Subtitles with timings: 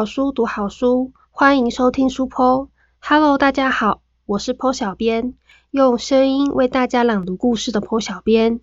[0.00, 2.70] 好书，读好书，欢迎收听书坡。
[3.00, 5.34] Hello，大家好，我是坡小编，
[5.70, 8.60] 用声音为大家朗读故事的坡小编。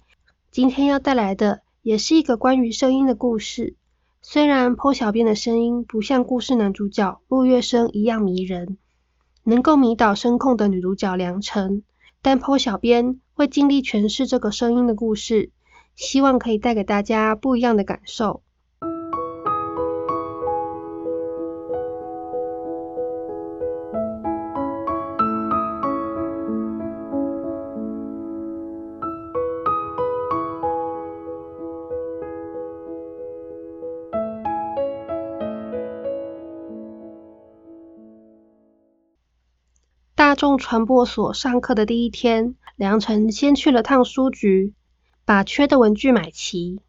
[0.50, 3.76] 今天要带来的也是一个关于声音的故事。
[4.24, 8.80] 虽然坡小编的声音不像故事男主角陆月笙一样迷人，
[9.44, 11.84] 能够迷倒声控的女主角梁晨，
[12.24, 15.52] 但坡小编会尽力诠释这个声音的故事，
[15.96, 18.42] 希望可以带给大家不一样的感受。
[40.38, 44.74] 众传播所上课的第一天，梁晨先去了趟书局，
[45.26, 46.80] 把缺的文具买齐。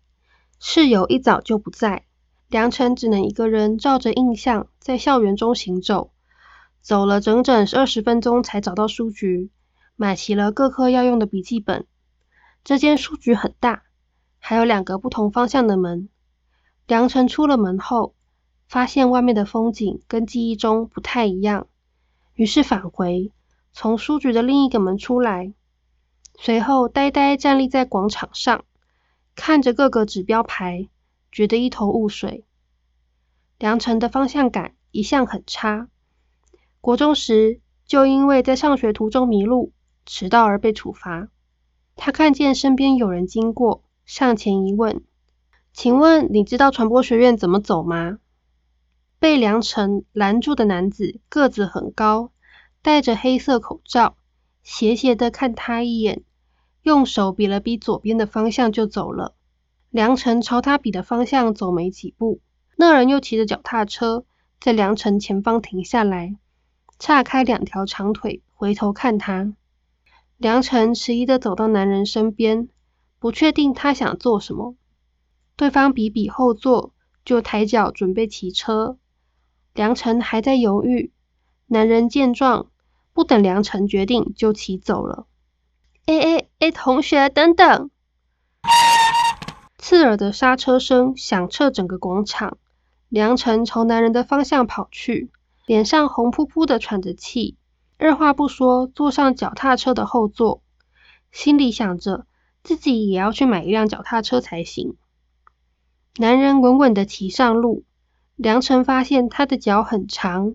[0.61, 2.05] 室友一早就不在，
[2.49, 6.13] 梁晨只能一个人照着印象在校园中行走，
[6.83, 9.51] 走了整整二十分钟才找到书局，
[9.97, 11.87] 买齐了各科要用的笔记本。
[12.62, 13.85] 这间书局很大，
[14.39, 16.11] 还有两个不同方向的门。
[16.87, 18.15] 梁晨出了门后，
[18.69, 21.67] 发现外面的风景跟记忆中不太一样。
[22.35, 23.33] 于是返回，
[23.81, 25.53] 从书局的另一个门出来，
[26.37, 28.65] 随后呆呆站立在广场上，
[29.37, 30.89] 看着各个指标牌，
[31.31, 32.45] 觉得一头雾水。
[33.56, 35.89] 梁晨的方向感一向很差，
[36.81, 39.73] 国中时就因为在上学途中迷路、
[40.05, 41.29] 迟到而被处罚。
[41.95, 45.05] 他看见身边有人经过，上前一问
[45.73, 48.19] ：“请问你知道传播学院怎么走吗？”
[49.21, 52.33] 被梁晨拦住的男子个子很高，
[52.83, 54.17] 戴着黑色口罩，
[54.62, 56.23] 斜斜的看他一眼，
[56.83, 59.34] 用手比了比左边的方向就走了。
[59.91, 62.41] 梁晨朝他比的方向走没几步，
[62.77, 64.25] 那人又骑着脚踏车
[64.61, 66.37] 在梁晨前方停下来，
[66.99, 69.55] 岔开两条长腿，回头看他。
[70.37, 72.69] 梁晨迟疑的走到男人身边，
[73.19, 74.77] 不确定他想做什么。
[75.56, 76.93] 对方比比后座，
[77.25, 78.99] 就抬脚准备骑车。
[79.75, 81.12] 梁晨还在犹豫，
[81.71, 82.71] 男人见状，
[83.12, 85.27] 不等梁晨决定，就骑走了。
[86.06, 87.91] 哎哎哎，同学，等等！
[89.77, 92.57] 刺耳的刹车声响彻整个广场。
[93.11, 95.31] 梁晨朝男人的方向跑去，
[95.67, 97.59] 脸上红扑扑的，喘着气，
[97.99, 100.62] 二话不说坐上脚踏车的后座，
[101.31, 102.25] 心里想着
[102.62, 104.97] 自己也要去买一辆脚踏车才行。
[106.17, 107.84] 男人稳稳的骑上路。
[108.37, 110.55] 梁晨发现他的脚很长，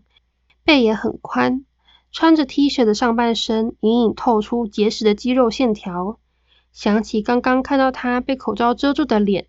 [0.63, 1.65] 背也很宽，
[2.11, 6.19] 穿着 T 恤的上半身隐隐透出结实的肌肉线条。
[6.71, 9.47] 想起刚刚看到他被口罩遮住的脸，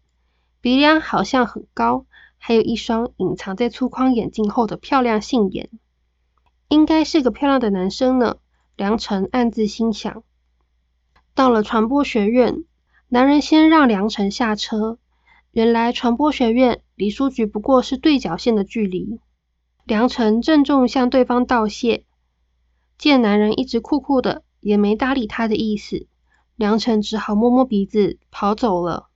[0.61, 2.05] 鼻梁好像很高，
[2.37, 5.71] 还有一双隐藏在粗框眼镜后的漂亮杏眼，
[6.69, 8.37] 应该是个漂亮的男生呢。
[8.77, 10.25] 梁晨暗自心想。
[11.35, 12.65] 到了传播学院，
[13.09, 14.99] 男人先让梁晨下车。
[15.53, 19.21] 原来传播学院离书局不过是对角线的距离。
[19.87, 22.07] 梁晨郑重向对方道谢，
[22.97, 26.07] 见男人一直酷酷的，也没搭理他的意思，
[26.57, 29.09] 梁晨只好摸摸鼻子跑走了。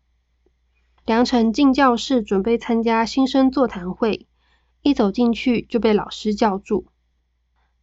[1.06, 4.26] 梁晨进教室准备参加新生座谈会，
[4.82, 6.88] 一走进去就被老师叫住：“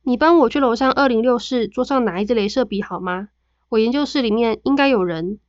[0.05, 3.29] 你帮我去楼上二零六室桌上拿一支镭射笔好吗？
[3.67, 5.39] 我研究室里面应该有人。”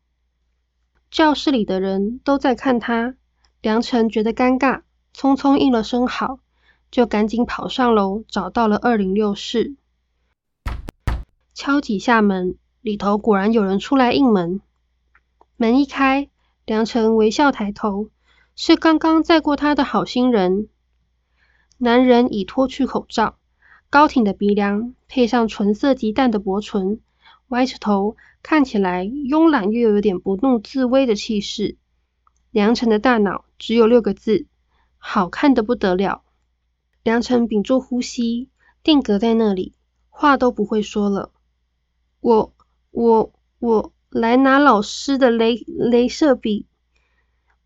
[1.12, 3.14] 教室里的人都在看他，
[3.60, 4.80] 梁晨觉得尴尬，
[5.14, 6.38] 匆匆应了声好，
[6.90, 9.74] 就赶紧跑上楼，找到了二零六室，
[11.54, 14.60] 敲几下门，里头果然有人出来应门。
[15.56, 16.28] 门一开，
[16.64, 18.10] 梁晨微笑抬头，
[18.54, 20.68] 是刚刚载过他的好心人。
[21.78, 23.36] 男人已脱去口罩，
[23.90, 27.00] 高挺的鼻梁配上纯色极淡的薄唇。
[27.48, 31.76] 歪着头，看起来慵懒又有点不怒自威的气势。
[32.50, 34.46] 梁晨的大脑只有六个字：
[34.98, 36.22] 好看的不得了。
[37.06, 38.48] 梁晨屏住呼吸，
[38.82, 39.76] 定格在那里，
[40.10, 41.30] 话都不会说了。
[42.18, 42.52] 我、
[42.90, 46.66] 我、我来拿老师的镭镭射笔。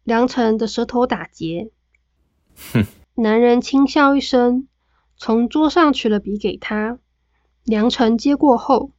[0.04, 1.70] 梁晨的舌头打结。
[2.54, 2.84] 哼。
[3.14, 4.68] 男人轻笑一声，
[5.16, 6.98] 从桌上取了笔给他。
[7.64, 8.92] 梁晨接过后。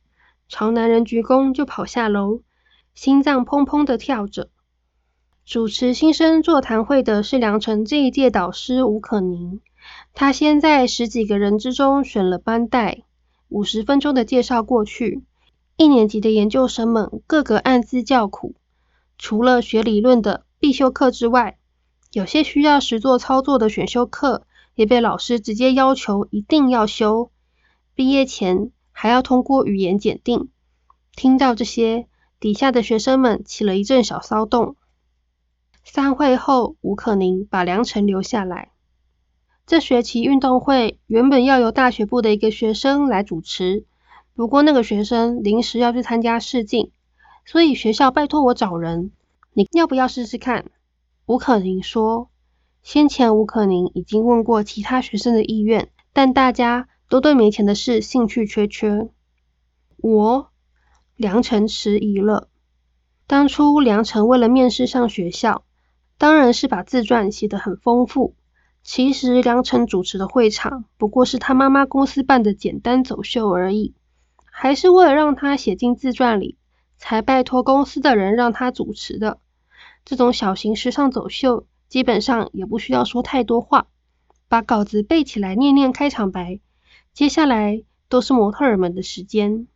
[0.49, 2.41] 朝男人鞠躬，就跑下楼，
[2.95, 4.49] 心脏砰砰的跳着。
[5.45, 9.61] 主持新生座谈会的是梁晨这一届导师吴可宁，
[10.13, 13.03] 他先在十几个人之中选了班带，
[13.47, 15.23] 五十分钟的介绍过去，
[15.77, 18.55] 一年级的研究生们个个暗自叫苦，
[19.17, 21.57] 除了学理论的必修课之外，
[22.11, 24.45] 有些需要实做操作的选修课
[24.75, 27.31] 也被老师直接要求一定要修，
[27.95, 30.49] 毕业前还要通过语言检定。
[31.15, 32.07] 听到这些，
[32.39, 34.75] 底下的学生们起了一阵小骚动。
[35.83, 38.71] 散会后，吴可宁把梁晨留下来。
[39.71, 43.85] 这学期运动会原本要由大学部的一个学生来主持，
[44.35, 46.91] 不过那个学生临时要去参加试镜，
[47.45, 49.11] 所以学校拜托我找人。
[49.53, 50.65] 你要不要试试看？
[51.25, 52.29] 吴可宁说。
[52.83, 59.07] 先前吴可宁已经问过其他学生的意愿，但大家都对没钱的事兴趣缺缺。
[59.95, 60.49] 我，
[61.15, 62.49] 梁晨迟疑了。
[63.25, 65.63] 当初梁晨为了面试上学校，
[66.17, 68.35] 当然是把自传写得很丰富。
[68.83, 73.93] 其实梁晨主持的会场不过是他妈妈公司办的简单走秀而已，
[74.45, 76.57] 还是为了让他写进自传里，
[76.97, 79.39] 才拜托公司的人让他主持的。
[80.03, 81.67] 这种小型时尚走秀。
[81.87, 83.87] 基本上也不需要说太多话，
[84.47, 86.61] 把稿子背起来念念开场白，
[87.13, 89.67] 接下来都是模特儿们的时间。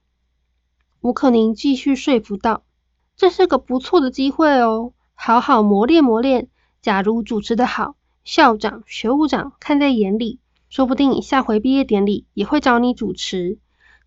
[1.02, 2.64] 吴可宁继续说服道
[3.18, 6.48] ：“这是个不错的机会哦，好好磨练磨练。
[6.82, 13.60] 假如主持的好，校长、学务长看在眼里，说不定下回毕业典礼也会找你主持。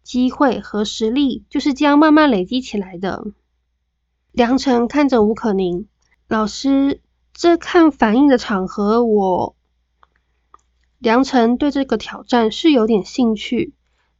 [0.02, 3.24] 机会和实力就是这样慢慢累积起来的。”
[4.32, 5.88] 梁晨看着吴可宁
[6.28, 7.00] 老师。
[7.40, 9.54] 这看反应的场合，我
[10.98, 13.74] 梁晨对这个挑战是有点兴趣，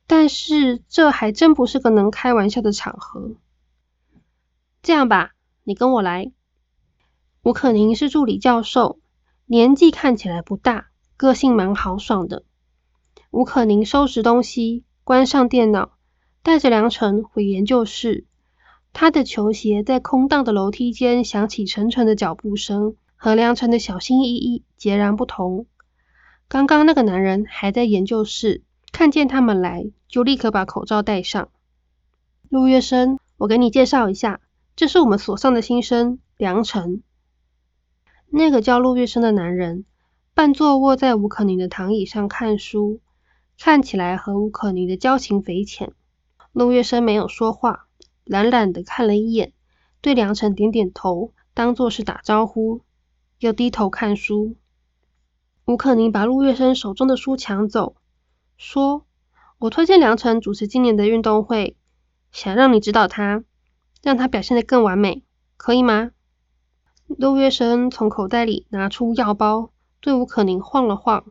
[0.07, 3.33] 但是这还真不是个能开玩笑的场合。
[4.83, 5.35] 这样吧，
[5.65, 6.31] 你跟我来。
[7.43, 9.01] 吴可宁是助理教授，
[9.51, 12.45] 年纪看起来不大，个性蛮豪爽的。
[13.31, 15.93] 吴可宁收拾东西，关上电脑，
[16.43, 18.27] 带着梁晨回研究室。
[18.93, 22.95] 他的球鞋在空荡的楼梯间响起沉沉的脚步声。
[23.21, 25.67] 和梁晨的小心翼翼截然不同。
[26.47, 28.63] 刚刚那个男人还在研究室，
[28.93, 31.49] 看见他们来，就立刻把口罩戴上。
[32.49, 34.41] 陆月生，我给你介绍一下，
[34.77, 37.03] 这是我们所上的新生梁晨。
[38.31, 39.85] 那个叫陆月生的男人，
[40.35, 43.01] 半坐卧在吴可宁的躺椅上看书，
[43.59, 45.93] 看起来和吴可宁的交情匪浅。
[46.53, 47.87] 陆月生没有说话，
[48.25, 49.53] 懒懒的看了一眼，
[50.01, 52.83] 对梁晨点点头，当作是打招呼。
[53.39, 54.57] 又低头看书。
[55.65, 57.95] 吴可宁把陆月生手中的书抢走，
[58.57, 59.07] 说
[59.59, 61.77] ：“我推荐梁晨主持今年的运动会，
[62.33, 63.45] 想让你指导他，
[64.03, 65.23] 让他表现得更完美，
[65.57, 66.11] 可以吗？”
[67.17, 69.71] 陆月生从口袋里拿出药包，
[70.01, 71.25] 对吴可宁晃了晃，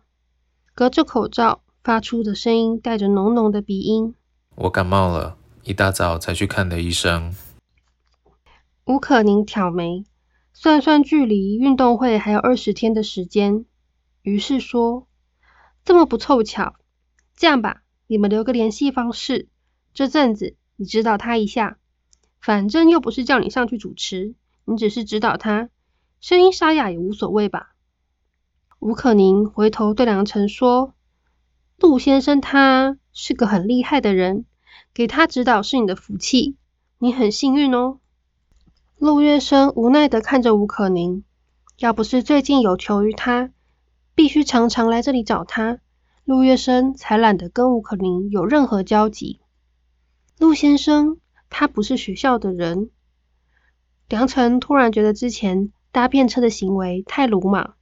[0.74, 4.16] 隔着口罩发出的声音带着浓浓的鼻音
[4.58, 7.36] ：“我感冒了，一大早才去看的医生。”
[8.86, 10.04] 吴可宁挑眉。
[10.52, 13.66] 算算距离运动会还有二十天的时间，
[14.24, 15.08] 于是说
[15.86, 16.74] ：“这么不凑巧，
[17.36, 19.50] 这样吧，你们留个联系方式，
[19.94, 21.78] 这阵子你指导他一下，
[22.42, 24.34] 反正又不是叫你上去主持，
[24.70, 25.70] 你只是指导他，
[26.20, 27.74] 声音沙哑也无所谓吧。”
[28.80, 30.94] 吴可宁回头对梁晨说
[31.80, 34.44] ：“陆先生他是个很厉害的人，
[34.94, 36.58] 给他指导是你的福气，
[36.98, 38.00] 你很幸运哦。”
[39.00, 41.24] 陆月生无奈的看着吴可宁，
[41.78, 43.52] 要不是最近有求于他，
[44.16, 45.80] 必须常常来这里找他，
[46.26, 49.40] 陆月生才懒得跟吴可宁有任何交集。
[50.38, 51.20] 陆先生，
[51.50, 52.90] 他不是学校的人。
[54.10, 57.74] 梁晨突然觉得之前搭便车的行为太鲁莽，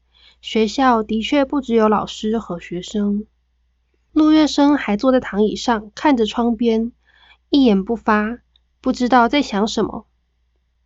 [0.41, 3.27] 学校的确不只有老师和学生。
[4.11, 6.91] 陆月生还坐在躺椅上看着窗边，
[7.49, 8.39] 一言不发，
[8.81, 10.07] 不知道在想什么。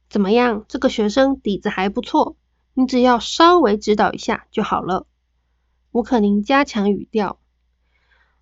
[0.09, 0.65] 怎么样？
[0.67, 2.35] 这个学生底子还不错，
[2.73, 5.07] 你只要稍微指导一下就好了。
[5.93, 7.39] 吴可宁加强语调。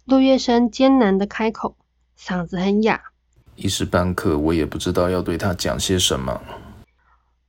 [0.03, 1.77] 陆月生艰难的开口，
[2.17, 3.11] 嗓子很哑。
[3.55, 6.41] 一时半刻我也不知道要对他讲些什么。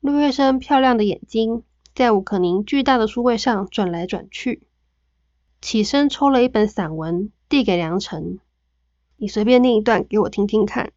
[0.08, 4.66] 陆月笙漂亮的眼睛在吴可宁巨大的书柜上转来转去，
[5.60, 8.40] 起身抽了一本散文递给梁晨
[9.18, 10.92] ：“你随便念一段给我听听看。”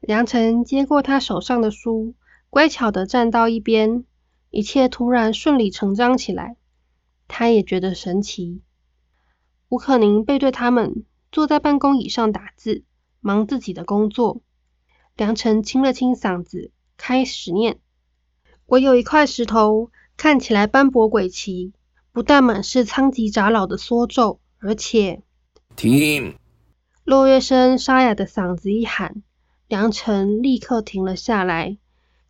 [0.00, 2.14] 梁晨接过他手上的书。
[2.48, 4.04] 乖巧的站到一边，
[4.48, 6.56] 一切突然顺理成章起来。
[7.28, 8.62] 他也觉得神奇。
[9.68, 12.84] 吴可宁背对他们，坐在办公椅上打字，
[13.20, 14.40] 忙自己的工作。
[15.16, 17.80] 梁晨清了清嗓子，开始念
[18.66, 21.72] ：“我有一块石头，看起来斑驳诡奇，
[22.12, 25.22] 不但满是苍棘杂老的缩皱，而且……”
[25.76, 26.34] 停！
[27.04, 29.22] 落月生沙哑的嗓子一喊，
[29.68, 31.76] 梁晨立刻停了下来。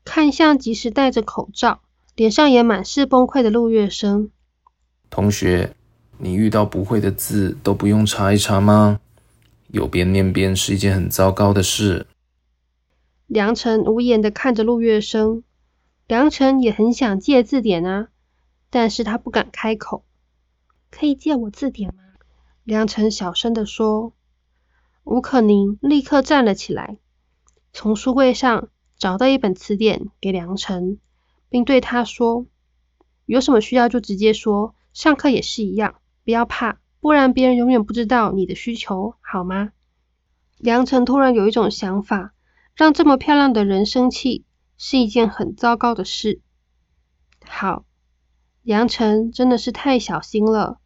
[0.04, 1.80] 看向即使戴着口罩、
[2.14, 4.30] 脸上也满是崩溃的陆月生。
[5.08, 5.74] 同学，
[6.18, 9.00] 你遇到不会的字都不用查一查吗？
[9.68, 12.06] 有边念边是一件很糟糕的事。
[13.26, 15.42] 梁晨无言的看着陆月生，
[16.06, 18.08] 梁晨也很想借字典啊，
[18.68, 20.04] 但是他不敢开口。
[20.90, 22.02] 可以借我字典吗？
[22.62, 24.12] 梁晨小声的说。
[25.04, 26.99] 吴可宁立刻站了起来，
[27.73, 30.99] 从书柜上找到一本词典给梁晨，
[31.49, 32.46] 并对他说
[33.25, 39.73] ：“有什么需要就直接说，上课也是一样，不要怕，不然别人永远不知道你的需求，好吗？”
[40.56, 42.32] 梁晨突然有一种想法，
[42.75, 44.44] 让这么漂亮的人生气
[44.86, 46.42] 是一件很糟糕的事。
[47.42, 47.86] 好，
[48.60, 50.78] 梁晨真的是太小心了，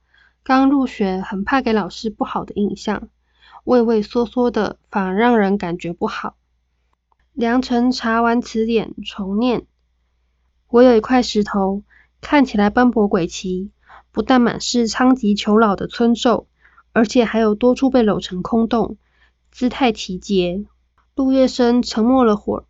[0.45, 3.09] 刚入学很怕给老师不好的印象。
[3.65, 6.37] 畏畏缩缩的，反而让人感觉不好。
[7.33, 9.67] 梁晨查完词典，重念：
[10.69, 11.83] 我有一块石头，
[12.21, 13.73] 看起来斑驳鬼奇，
[14.13, 16.47] 不但满是苍棘求老的村皱，
[16.93, 18.97] 而且还有多处被镂成空洞，
[19.51, 20.65] 姿态奇杰。
[21.17, 22.65] 陆月笙沉默了会儿，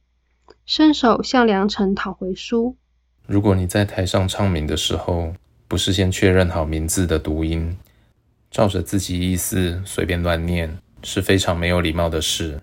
[0.69, 2.77] 伸手向梁晨讨回书。
[3.27, 5.33] 如果你在台上唱名的时候，
[5.67, 7.75] 不是先确认好名字的读音，
[8.51, 10.79] 照着自己意思随便乱念。
[11.03, 12.61] 是非常没有礼貌的事。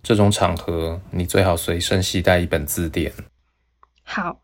[0.00, 3.12] 这种场合，你最好随身携带一本字典。
[4.04, 4.40] 好，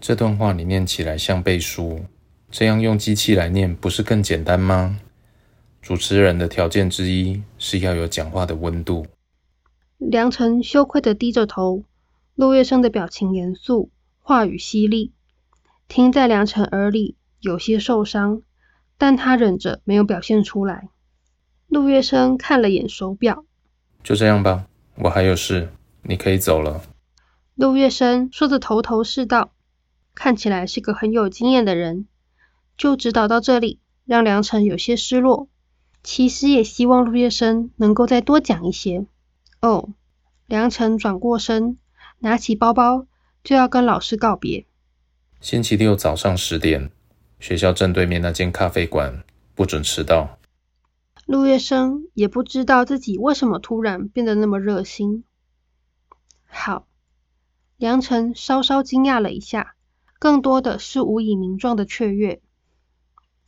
[0.00, 2.04] 这段话你念起来像背书，
[2.52, 5.00] 这样用机器来念不是更简单吗？
[5.82, 9.06] 主持人的条件之一是要有讲话的温度。
[9.98, 11.82] 梁晨羞愧的低着头，
[12.34, 15.12] 陆月笙的表情严肃，话语犀利，
[15.86, 18.42] 听在梁晨耳里有些受伤，
[18.98, 20.88] 但他忍着没有表现出来。
[21.68, 23.44] 陆月笙看了眼手表，
[24.02, 25.72] 就这样吧，我还有事，
[26.02, 26.82] 你可以走了。
[27.54, 29.52] 陆月笙说的头头是道，
[30.16, 32.08] 看起来是个很有经验的人，
[32.76, 35.48] 就指导到这里，让梁晨有些失落。
[36.02, 39.06] 其实也希望陆月笙能够再多讲一些。
[39.62, 39.90] 哦，
[40.46, 41.78] 梁晨转过身，
[42.20, 43.06] 拿起包包
[43.42, 44.66] 就要跟老师告别。
[45.40, 46.90] 星期六早上十点，
[47.38, 49.22] 学校正对面那间咖啡馆，
[49.54, 50.38] 不准迟到。
[51.26, 55.24] 陆月笙也不知道自己为什么突然变得那么热心。
[56.46, 56.86] 好，
[57.76, 59.74] 梁晨稍稍惊讶了一下，
[60.18, 62.40] 更多的是无以名状的雀跃。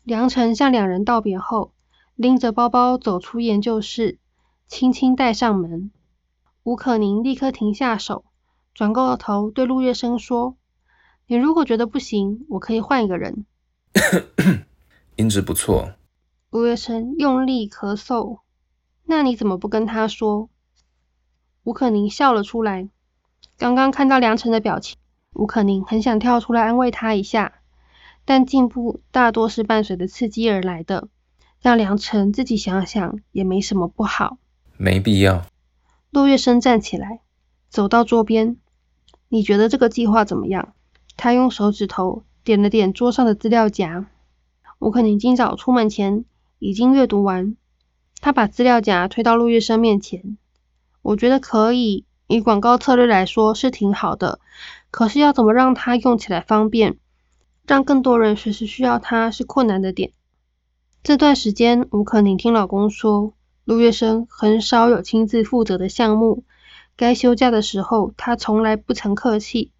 [0.02, 1.72] 梁晨向两人道别后，
[2.14, 4.18] 拎着包包走出研究室，
[4.66, 5.90] 轻轻带上门。
[6.62, 8.24] 吴可宁立刻停下手，
[8.76, 10.54] 转过头对陆月笙说
[11.26, 13.46] ：“你如果觉得不行，我可以换一个人。”
[15.16, 15.94] 音质不错。
[16.50, 18.40] 陆月笙用力咳嗽，
[19.06, 20.50] 那你怎么不跟他说？
[21.64, 22.90] 吴可宁笑了出来。
[23.56, 24.98] 刚刚看到梁晨的表情，
[25.32, 27.60] 吴可宁很想跳出来安慰他一下，
[28.26, 31.08] 但进步大多是伴随着刺激而来的，
[31.62, 34.36] 让梁晨自己想想也没什么不好。
[34.76, 35.46] 没必要。
[36.10, 37.22] 陆月笙站起来，
[37.70, 38.58] 走到桌边。
[39.36, 40.72] 你觉得这个计划怎么样？
[41.18, 44.06] 他用手指头点了点桌上的资料夹。
[44.78, 46.24] 我可宁今早出门前。
[46.58, 47.54] 已经阅读完，
[48.22, 50.38] 他把资料夹推到陆月笙面前。
[51.02, 54.40] 我觉得可以，以广告策略来说是挺好的。
[54.90, 56.96] 可是要怎么让它用起来方便，
[57.66, 60.12] 让更多人随时需要它是困难的点。
[61.02, 63.34] 这段时间，吴可宁听老公说，
[63.66, 66.42] 陆月笙很少有亲自负责的项目。
[66.96, 69.72] 该休假的时候，他从来不曾客气。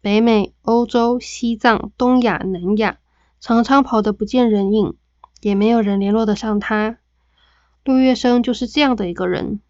[0.00, 2.98] 北美、欧洲、西藏、东亚、南亚，
[3.40, 4.94] 常常跑得不见人影。
[5.40, 6.98] 也没有人联络得上他。
[7.82, 9.60] 陆月笙就是这样的一个人，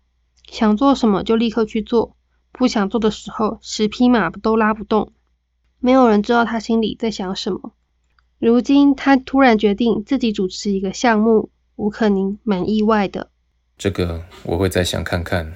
[0.50, 2.16] 想做什么就立刻去做，
[2.50, 5.12] 不想做的时候十匹马都拉不动。
[5.78, 7.72] 没有人知道他心里在想什么。
[8.40, 13.30] 如今他突然决定自己主持一个项目，吴可宁蛮意外的。
[13.78, 15.54] 这个我会再想看看。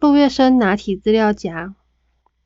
[0.00, 1.74] 陆月笙拿起资料夹，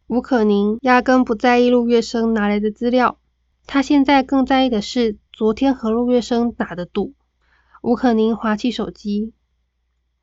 [0.06, 3.18] 吴可宁压根不在意陆月笙拿来的资料，
[3.66, 5.18] 他现在更在意的是。
[5.34, 7.14] 昨天和陆月笙打的赌，
[7.80, 9.32] 吴可宁划起手机，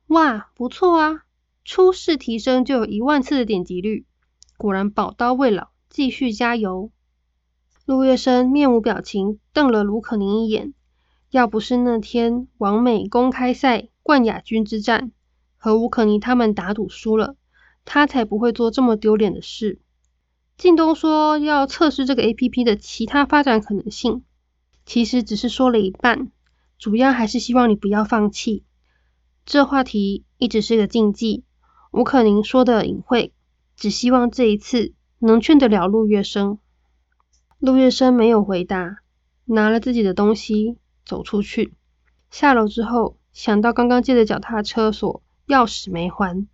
[0.06, 1.24] 哇，不错啊，
[1.64, 4.06] 初试提升就有一万次的点击率，
[4.56, 6.92] 果然宝刀未老，继续加油。
[7.84, 10.74] 陆月笙面无表情瞪了卢可宁一眼，
[11.32, 15.10] 要不是那天王美公开赛冠亚军之战
[15.62, 17.36] 和吴可妮他们打赌输了，
[17.84, 19.78] 他才不会做这么丢脸的事。
[20.56, 24.24] 靳东说要测试这个 A P P 的其他发展可能性。
[24.86, 26.32] 其实只是说了一半，
[26.78, 28.64] 主要还是希望你不要放弃。
[29.44, 31.44] 这话题一直是个禁忌。
[31.92, 33.34] 吴可宁说的隐晦，
[33.76, 36.56] 只希望这一次能劝得了陆月笙。
[37.58, 39.00] 陆月笙没有回答，
[39.44, 41.74] 拿了自己的东西走出去。
[42.30, 46.46] 下楼之后，想到刚刚借的脚踏车锁钥匙没还，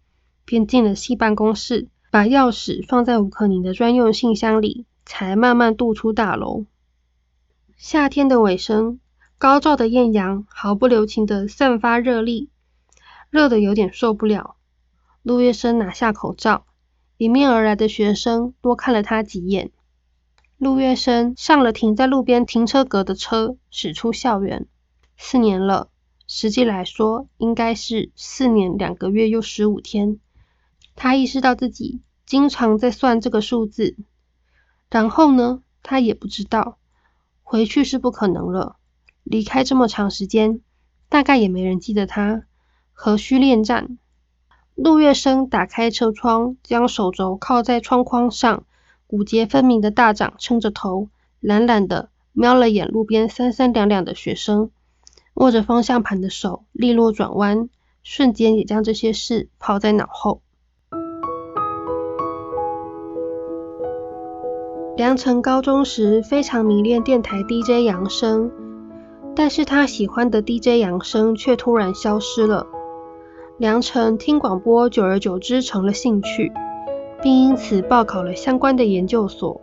[0.46, 6.64] 便进了系办公室，把钥匙放在吴可宁的专用信箱里，才慢慢渡出大楼。
[7.76, 8.98] 夏天的尾声，
[9.36, 12.48] 高照的艳阳毫不留情的散发热力，
[13.28, 14.56] 热的有点受不了。
[15.22, 16.64] 陆月生拿下口罩，
[17.18, 19.72] 迎面而来的学生多看了他几眼。
[20.56, 24.66] 陆月生上了停在路边停车格的车，驶出校园。
[25.18, 25.90] 四年了，
[26.26, 30.18] 实际来说应该是四年两个月又十五天。
[30.94, 33.96] 他意识到自己经常在算这个数字，
[34.90, 36.78] 然后呢，他也不知道。
[37.42, 38.76] 回去是不可能了，
[39.22, 40.60] 离开这么长时间，
[41.08, 42.42] 大概也没人记得他，
[42.92, 43.98] 何须恋战？
[44.74, 48.64] 陆月生打开车窗，将手肘靠在窗框上，
[49.06, 54.70] 骨节分明的大掌撑着头，懒懒的瞄了眼路边三三两两的学生，
[55.36, 57.68] 握着方向盘的手利落转弯，
[58.02, 60.40] 瞬间也将这些事抛在脑后。
[64.96, 68.50] 梁晨高中时非常迷恋电台 DJ 杨声，
[69.34, 72.66] 但是他喜欢的 DJ 杨声却突然消失了。
[73.58, 76.50] 梁晨听广播，久而久之成了兴趣，
[77.22, 79.60] 并因此报考了相关的研究所。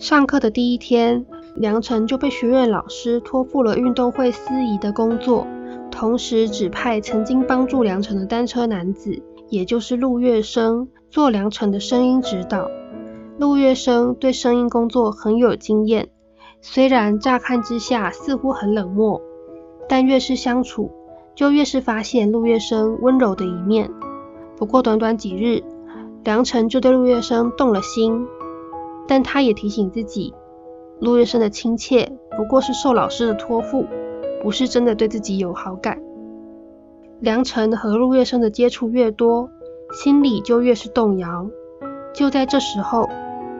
[0.00, 1.24] 上课的第一天，
[1.58, 5.44] 梁晨就被学院老师托付了运动会司仪的工作，
[5.90, 12.70] 同时指派曾经帮助梁晨的单车男子，也就是陆月生，做梁晨的声音指导。
[13.38, 16.10] 陆月生对声音工作很有经验，
[16.60, 19.20] 虽然乍看之下似乎很冷漠，
[19.88, 20.92] 但越是相处，
[21.34, 23.90] 就越是发现陆月生温柔的一面。
[24.56, 25.64] 不过短短几日，
[26.22, 28.28] 梁晨就对陆月生动了心，
[29.08, 30.32] 但他也提醒自己，
[31.00, 33.86] 陆月生的亲切不过是受老师的托付，
[34.42, 35.98] 不是真的对自己有好感。
[37.20, 39.50] 梁晨和陆月生的接触越多，
[39.92, 41.48] 心里就越是动摇。
[42.14, 43.08] 就在这时候。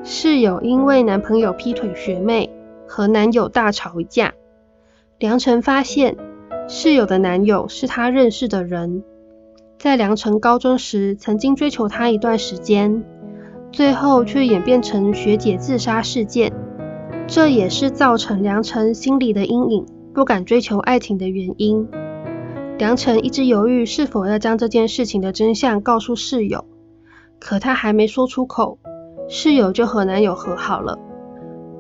[0.05, 2.49] 室友因为男朋友劈腿学妹，
[2.87, 4.33] 和男友大吵一架。
[5.19, 6.17] 梁晨发现
[6.69, 9.03] 室友的男友是他认识的人，
[9.77, 13.05] 在梁晨高中时曾经追求她一段时间，
[13.73, 16.53] 最后却演变成学姐自杀事件。
[17.31, 21.87] 这也是造成梁晨心里的阴影，不敢追求爱情的原因。
[22.79, 26.65] 梁晨一直犹豫是否要将这件事情的真相告诉室友，
[27.39, 28.79] 可他还没说出口。
[29.29, 30.99] 室友就和男友和好了，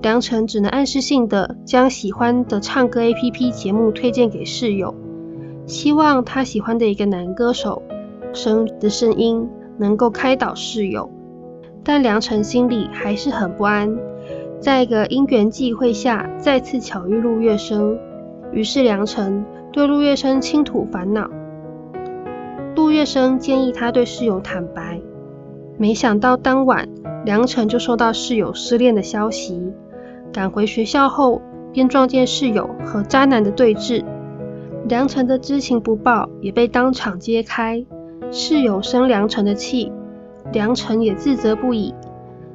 [0.02, 4.94] 梁晨只能暗示性的将喜欢的唱歌 APP 节目推荐给室友，
[5.66, 7.82] 希望他喜欢的一个男歌手
[8.34, 11.10] 声的声音能够开导室友。
[11.82, 13.96] 但梁晨心里还是很不安，
[14.60, 17.96] 在一个因缘际会下再次巧遇陆月生，
[18.52, 21.30] 于是梁辰对陆月生倾吐烦恼。
[22.74, 25.00] 陆月生建议他对室友坦白，
[25.76, 26.88] 没想到当晚。
[27.24, 29.72] 梁辰就收到室友失恋的消息，
[30.32, 31.42] 赶回学校后
[31.72, 34.04] 便撞见室友和渣男的对峙。
[34.88, 37.84] 梁辰的知情不报也被当场揭开，
[38.30, 39.92] 室友生梁辰的气，
[40.52, 41.94] 梁辰也自责不已。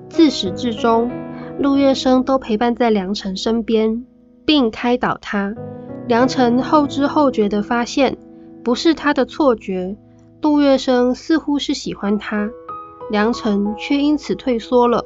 [0.10, 1.12] 自始至终，
[1.64, 4.06] 陆月笙都陪伴在梁辰身边，
[4.44, 5.56] 并开导他。
[6.10, 8.18] 梁辰后知后觉地发现，
[8.66, 9.96] 不是他的错觉，
[10.42, 12.50] 陆月笙似乎是喜欢他。
[13.10, 15.06] 梁晨却因此退缩了，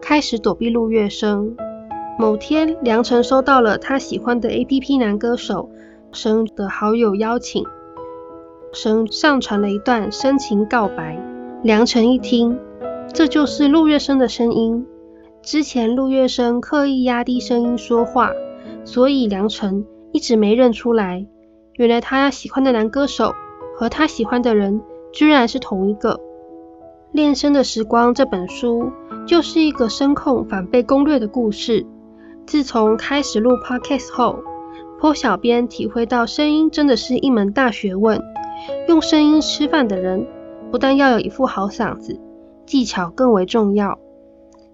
[0.00, 1.56] 开始躲避陆月笙。
[2.20, 5.68] 某天，梁晨收到了他喜欢的 A.P.P 男歌手
[6.12, 7.64] 生的好友邀请，
[8.72, 11.20] 生上传了一段深情告白。
[11.64, 12.56] 梁晨一听，
[13.12, 14.86] 这就是陆月笙的声音。
[15.46, 18.32] 之前陆月笙刻意压低声音说话，
[18.84, 21.24] 所以梁晨一直没认出来。
[21.74, 23.32] 原来他喜欢的男歌手
[23.76, 24.82] 和他喜欢的人
[25.12, 26.14] 居然是同一个。
[27.12, 28.90] 《练声的时光》这本书
[29.24, 31.86] 就是一个声控反被攻略的故事。
[32.44, 34.40] 自从开始录 podcast 后，
[34.98, 38.20] 坡小编体会到声音真的是一门大学问。
[38.88, 40.26] 用声音吃饭的人，
[40.72, 42.18] 不但要有一副好嗓子，
[42.66, 44.00] 技巧更为重要。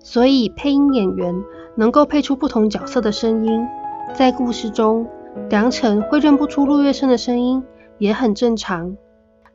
[0.03, 1.45] 所以配音演员
[1.77, 3.67] 能够配出不同角色的声音，
[4.15, 5.07] 在故事中，
[5.49, 7.63] 梁晨会认不出陆月生的声音
[7.99, 8.97] 也很正常。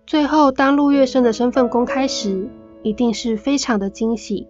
[0.05, 2.47] 最后，当陆月生的身份公开时，
[2.81, 4.47] 一定是非常的惊喜。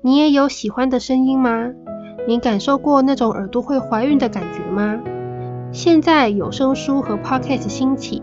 [0.00, 1.70] 你也有喜欢的声音吗？
[2.26, 4.98] 你感受过那种耳朵会怀孕的感觉吗？
[5.70, 8.22] 现在有声书和 podcast 兴起，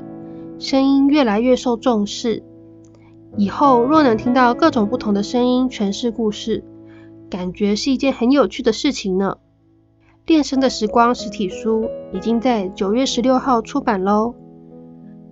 [0.57, 2.41] 声音越来越受重视。
[3.37, 6.63] 以后若能听到各种不同的声音诠释故事，
[7.29, 9.37] 感觉是一件很有趣的事情呢。
[10.25, 14.35] 练声的时光实体书已经在九月十六号出版喽。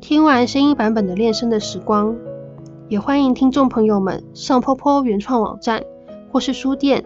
[0.01, 2.15] 听完声音版本的练声的时光，
[2.89, 5.83] 也欢迎听众朋友们上坡坡原创网站
[6.31, 7.05] 或是书店，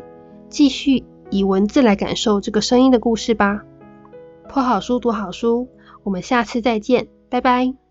[0.50, 3.62] 继续以文字来感受这个声音的故事吧。
[4.48, 5.67] 破好书，读好书，
[6.04, 7.85] 我们下次再见，拜拜。